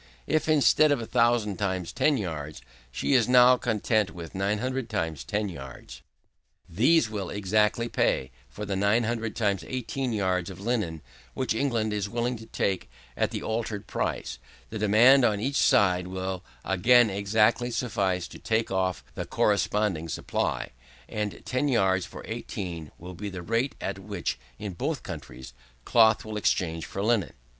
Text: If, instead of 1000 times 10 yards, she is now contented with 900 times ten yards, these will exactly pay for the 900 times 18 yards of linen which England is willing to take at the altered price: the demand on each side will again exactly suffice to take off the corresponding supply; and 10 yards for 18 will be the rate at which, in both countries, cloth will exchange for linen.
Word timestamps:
If, 0.25 0.49
instead 0.49 0.91
of 0.91 0.97
1000 0.97 1.57
times 1.57 1.93
10 1.93 2.17
yards, 2.17 2.63
she 2.91 3.13
is 3.13 3.27
now 3.29 3.55
contented 3.55 4.15
with 4.15 4.33
900 4.33 4.89
times 4.89 5.23
ten 5.23 5.47
yards, 5.47 6.01
these 6.67 7.07
will 7.07 7.29
exactly 7.29 7.87
pay 7.87 8.31
for 8.49 8.65
the 8.65 8.75
900 8.75 9.35
times 9.35 9.63
18 9.63 10.11
yards 10.11 10.49
of 10.49 10.59
linen 10.59 11.03
which 11.35 11.53
England 11.53 11.93
is 11.93 12.09
willing 12.09 12.35
to 12.37 12.47
take 12.47 12.89
at 13.15 13.29
the 13.29 13.43
altered 13.43 13.85
price: 13.85 14.39
the 14.71 14.79
demand 14.79 15.23
on 15.23 15.39
each 15.39 15.57
side 15.57 16.07
will 16.07 16.43
again 16.65 17.11
exactly 17.11 17.69
suffice 17.69 18.27
to 18.27 18.39
take 18.39 18.71
off 18.71 19.03
the 19.13 19.27
corresponding 19.27 20.09
supply; 20.09 20.71
and 21.07 21.45
10 21.45 21.67
yards 21.67 22.07
for 22.07 22.23
18 22.25 22.91
will 22.97 23.13
be 23.13 23.29
the 23.29 23.43
rate 23.43 23.75
at 23.79 23.99
which, 23.99 24.39
in 24.57 24.73
both 24.73 25.03
countries, 25.03 25.53
cloth 25.85 26.25
will 26.25 26.37
exchange 26.37 26.87
for 26.87 27.03
linen. 27.03 27.33